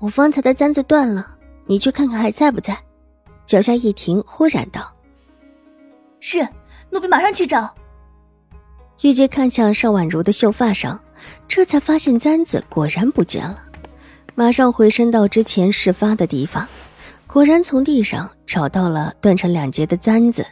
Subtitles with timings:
[0.00, 2.76] 我方才的簪子断了，你去看看还在不在。
[3.44, 4.90] 脚下一停，忽然道
[6.20, 6.40] ：“是，
[6.88, 7.74] 奴婢马上去找。”
[9.02, 10.98] 玉洁看向邵婉如的秀发上，
[11.46, 13.62] 这才发现簪子果然不见了，
[14.34, 16.66] 马上回身到之前事发的地方，
[17.26, 20.46] 果然从地上找到了断成两截的簪子，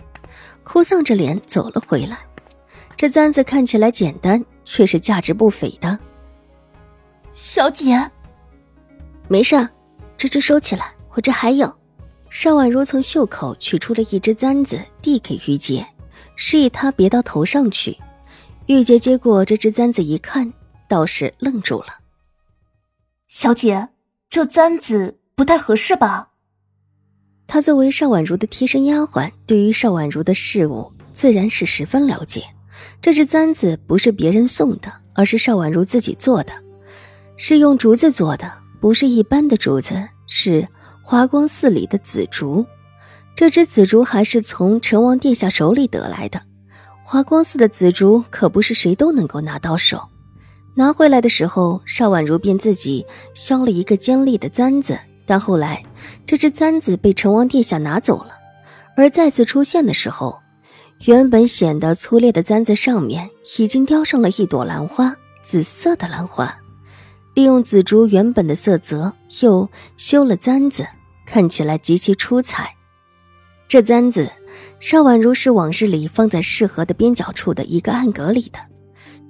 [0.62, 2.18] 哭丧着脸走了回来。
[2.96, 5.98] 这簪子看起来简单，却是价值不菲的。
[7.32, 8.10] 小姐。
[9.28, 9.68] 没事，
[10.16, 11.72] 这只收起来，我这还有。
[12.30, 15.86] 邵婉如从袖口取出了一只簪子，递给玉洁，
[16.34, 17.96] 示意她别到头上去。
[18.66, 20.52] 玉洁接过这只簪子一看，
[20.88, 21.86] 倒是愣住了。
[23.28, 23.88] 小姐，
[24.30, 26.30] 这簪子不太合适吧？
[27.46, 32.44] 她作为邵婉如的贴身丫鬟，对于邵婉如的事物自然是十分了解。
[33.00, 36.52] 这只簪子不是别人送的，而是邵婉如自己做的，
[37.36, 38.57] 是用竹子做的。
[38.80, 40.66] 不是一般的竹子，是
[41.02, 42.64] 华光寺里的紫竹。
[43.34, 46.40] 这只紫竹还是从陈王殿下手里得来的。
[47.04, 50.02] 华光寺的紫竹可不是谁都能够拿到手。
[50.74, 54.98] 拿回来的时候，邵婉如便自己削了一个尖利的簪子。
[55.26, 55.82] 但后来，
[56.24, 58.30] 这只簪子被陈王殿下拿走了。
[58.96, 60.40] 而再次出现的时候，
[61.06, 66.56] 原本显得粗劣的簪子上面已经雕上了一朵兰花，紫色的兰花。
[67.38, 70.88] 利用紫竹原本的色泽，又修了簪子，
[71.24, 72.74] 看起来极其出彩。
[73.68, 74.32] 这簪子，
[74.80, 78.58] 邵婉如是往日里放在适合的边角处的一个暗格里的。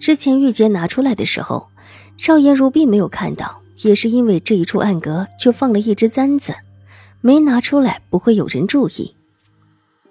[0.00, 1.68] 之前玉洁拿出来的时候，
[2.16, 6.54] 邵颜如并没有看到，也是因为这一处暗格就放了一只簪子，
[7.20, 9.14] 没拿出来不会有人注意。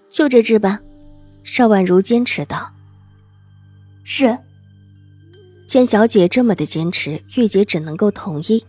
[0.08, 0.82] 就这只吧，
[1.44, 2.74] 邵婉如坚持道。
[4.04, 4.38] 是。
[5.68, 8.66] 见小姐这么的坚持，玉姐只能够同意。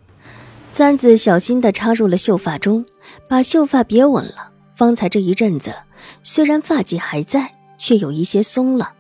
[0.73, 2.85] 簪子小心的插入了秀发中，
[3.29, 4.51] 把秀发别稳了。
[4.75, 5.73] 方才这一阵子，
[6.23, 8.93] 虽然发髻还在，却有一些松了。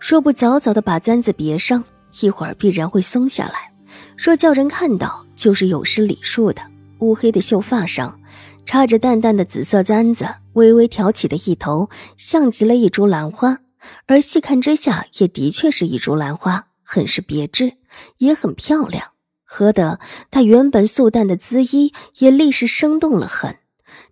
[0.00, 1.84] 若不早早的把簪子别上，
[2.20, 3.72] 一会儿必然会松下来。
[4.16, 6.62] 若叫人看到，就是有失礼数的。
[7.00, 8.18] 乌黑的秀发上，
[8.64, 13.58] 插着淡淡的紫色簪子，微微挑起的一头，像极了一株兰花。
[14.06, 16.66] 而细看之下，也的确是一株兰花。
[16.92, 17.74] 很是别致，
[18.18, 19.12] 也很漂亮，
[19.44, 23.58] 合得她原本素淡的姿衣也立时生动了很。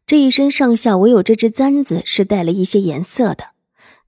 [0.06, 3.46] 这一身上下唯有这只簪子是带了一些颜色的，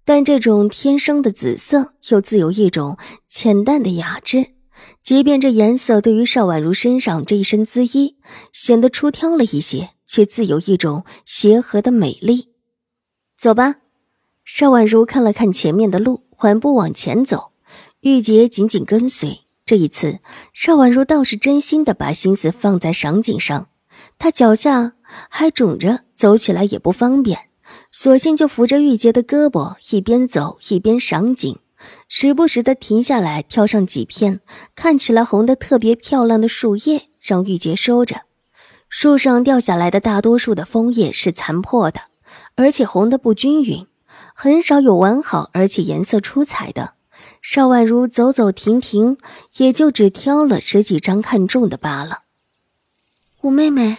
[0.05, 4.53] 但这种天生的紫色又自有一种浅淡的雅致。
[5.03, 8.19] 即便这颜色对于邵婉如身上这一身姿衣
[8.53, 12.51] 显得出挑了一些，却自有一种协和的美丽。
[13.37, 13.79] 走吧，
[14.45, 17.51] 邵婉如看了看前面的路，缓步往前走。
[18.01, 19.41] 玉洁紧紧跟随。
[19.67, 20.21] 这一次，
[20.55, 23.69] 邵婉如倒是真心的把心思放在赏景上。
[24.19, 24.95] 她脚下
[25.29, 27.39] 还肿着，走起来也不方便，
[27.93, 31.59] 索性就扶着玉洁的胳膊，一边走一边赏景，
[32.09, 34.41] 时不时的停下来挑上几片
[34.75, 38.23] 看起来红的特别漂亮的树叶，让玉洁收着。
[38.89, 42.01] 树上掉下来的大多数的枫叶是残破的，
[42.57, 43.87] 而且红的不均匀，
[44.35, 46.95] 很少有完好而且颜色出彩的。
[47.43, 49.17] 邵婉如走走停停，
[49.57, 52.21] 也就只挑了十几张看中的罢了。
[53.41, 53.99] 五妹妹，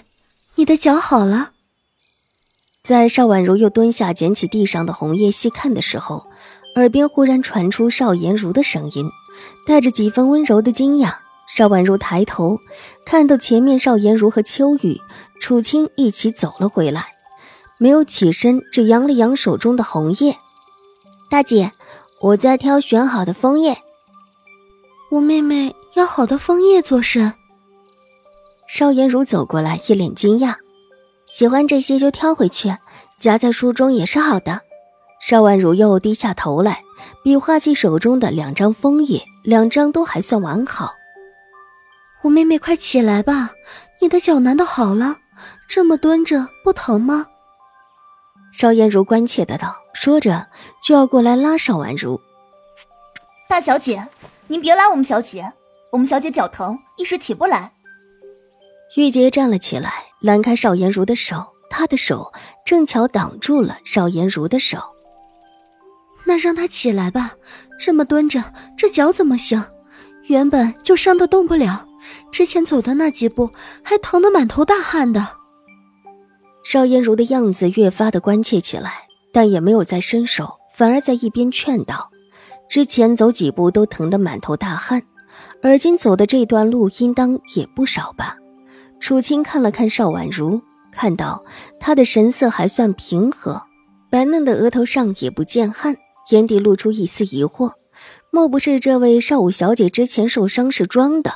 [0.55, 1.53] 你的脚好了。
[2.83, 6.27] 在邵婉如又蹲下捡起地上的红叶细看的时候，
[6.75, 9.09] 耳边忽然传出邵颜如的声音，
[9.65, 11.15] 带着几分温柔的惊讶。
[11.47, 12.59] 邵婉如抬头，
[13.05, 15.01] 看到前面邵颜如和秋雨、
[15.39, 17.07] 楚青一起走了回来，
[17.79, 20.37] 没有起身，只扬了扬手中的红叶。
[21.29, 21.71] 大姐。
[22.21, 23.75] 我在挑选好的枫叶。
[25.09, 27.33] 我妹妹要好的枫叶做甚？
[28.67, 30.55] 邵颜如走过来，一脸惊讶。
[31.25, 32.77] 喜欢这些就挑回去，
[33.19, 34.61] 夹在书中也是好的。
[35.19, 36.83] 邵婉如又低下头来，
[37.23, 40.93] 比划起手中的两张枫叶，两张都还算完好。
[42.21, 43.49] 我妹妹快起来吧，
[43.99, 45.17] 你的脚难道好了？
[45.67, 47.25] 这么蹲着不疼吗？
[48.51, 50.47] 邵颜如关切的道，说着
[50.83, 52.19] 就要过来拉邵婉如。
[53.49, 54.07] 大小姐，
[54.47, 55.51] 您别拉我们小姐，
[55.91, 57.73] 我们小姐脚疼，一时起不来。
[58.97, 62.31] 玉洁站了起来，拦开邵颜如的手，她的手
[62.65, 64.79] 正巧挡住了邵颜如的手。
[66.25, 67.31] 那让她起来吧，
[67.79, 68.43] 这么蹲着，
[68.77, 69.63] 这脚怎么行？
[70.27, 71.85] 原本就伤得动不了，
[72.31, 73.49] 之前走的那几步
[73.83, 75.27] 还疼得满头大汗的。
[76.63, 82.09] 邵嫣如的样子越发的关切起来，但也没有再伸手，反而在一边劝道
[82.69, 85.01] ：“之前走几步都疼得满头大汗，
[85.61, 88.37] 而今走的这段路应当也不少吧？”
[88.99, 90.61] 楚青看了看邵婉如，
[90.91, 91.43] 看到
[91.79, 93.63] 她的神色还算平和，
[94.11, 95.97] 白嫩的额头上也不见汗，
[96.29, 97.71] 眼底露出一丝疑惑：
[98.31, 101.33] 莫不是这位邵武小姐之前受伤是装的？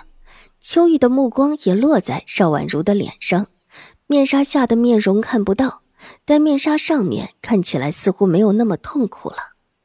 [0.61, 3.47] 秋雨的目光也落在邵婉如的脸上。
[4.07, 5.81] 面纱下的面容看不到，
[6.25, 9.37] 但面纱上面看起来似乎没有那么痛苦了。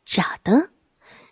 [0.05, 0.69] 假的，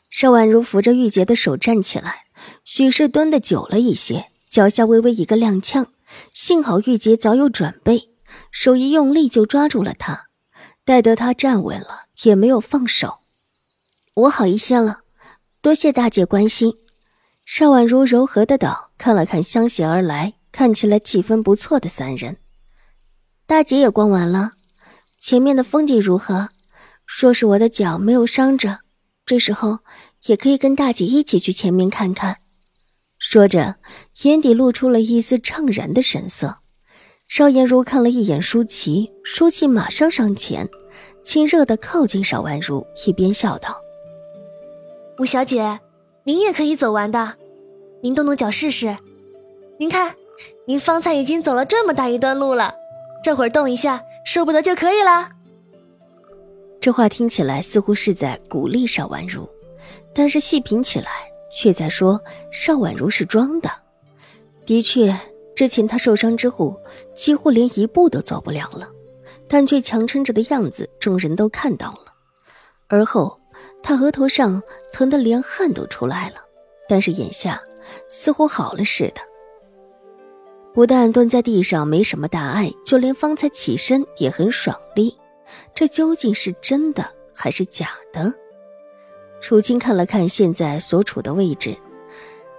[0.09, 2.25] 邵婉如扶着玉洁的手站起来，
[2.65, 5.87] 许是蹲得久了一些，脚下微微一个踉跄，
[6.33, 8.09] 幸好玉洁早有准备，
[8.51, 10.29] 手一用力就抓住了她，
[10.85, 13.19] 待得她站稳了，也没有放手。
[14.15, 15.01] 我好一些了，
[15.61, 16.73] 多谢大姐关心。
[17.45, 22.39] 邵婉如柔和的道，看了看相携而来，看起来气氛不错的三人。
[23.49, 24.53] 大姐也逛完了，
[25.23, 26.51] 前面的风景如何？
[27.07, 28.81] 说是我的脚没有伤着，
[29.25, 29.79] 这时候
[30.27, 32.37] 也可以跟大姐一起去前面看看。
[33.19, 33.77] 说着，
[34.25, 36.59] 眼底露出了一丝怅然的神色。
[37.27, 40.69] 邵颜如看了一眼舒淇，舒淇马上上前，
[41.25, 43.75] 亲热的靠近邵婉如，一边笑道
[45.19, 45.81] ：“吴小姐，
[46.25, 47.37] 您也可以走完的，
[48.03, 48.95] 您动动脚试试。
[49.79, 50.15] 您看，
[50.67, 52.75] 您方才已经走了这么大一段路了。”
[53.29, 55.31] 这会儿动一下，舍不得就可以了。
[56.81, 59.47] 这话听起来似乎是在鼓励邵婉如，
[60.15, 61.11] 但是细品起来，
[61.53, 62.19] 却在说
[62.51, 63.71] 邵婉如是装的。
[64.65, 65.15] 的确，
[65.55, 66.81] 之前她受伤之后，
[67.15, 68.89] 几乎连一步都走不了了，
[69.47, 72.15] 但却强撑着的样子，众人都看到了。
[72.87, 73.39] 而后，
[73.83, 76.37] 她额头上疼得连汗都出来了，
[76.89, 77.61] 但是眼下
[78.09, 79.21] 似乎好了似的。
[80.79, 85.13] 不但蹲在地上没什么大碍，就连方才起身也很爽利。
[85.75, 87.05] 这究竟是真的
[87.35, 88.33] 还是假的？
[89.41, 91.77] 楚青看了看现在所处的位置，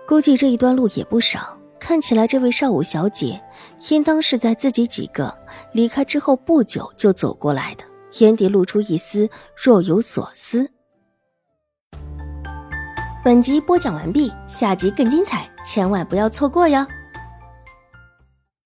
[0.05, 1.57] 估计这一段路也不少。
[1.79, 3.41] 看起来这位少武小姐
[3.87, 5.33] 应当是在自己几个
[5.71, 7.85] 离开之后不久就走过来的，
[8.17, 10.69] 眼底露出一丝若有所思。
[13.23, 16.85] 本集播讲完毕，下集更精彩，千万不要错过哟！